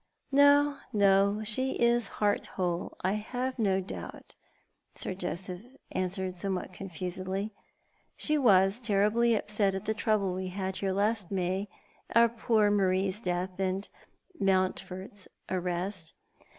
"No, 0.31 0.77
no, 0.91 1.43
she 1.43 1.73
is 1.73 2.07
heart 2.17 2.47
whole, 2.47 2.97
I 3.01 3.11
have 3.11 3.59
no 3.59 3.79
doubt," 3.79 4.33
Sir 4.95 5.13
Joseph 5.13 5.61
answered 5.91 6.33
somewhat 6.33 6.73
confusedly." 6.73 7.53
She 8.17 8.35
was 8.35 8.81
terribly 8.81 9.35
upset 9.35 9.75
at 9.75 9.85
the 9.85 9.93
trouble 9.93 10.33
we 10.33 10.47
had 10.47 10.77
here 10.77 10.91
last 10.91 11.29
May— 11.29 11.67
our 12.15 12.29
poor 12.29 12.71
Marie's 12.71 13.21
death— 13.21 13.59
and 13.59 13.87
I^Iountford's 14.41 15.27
arrest. 15.51 16.13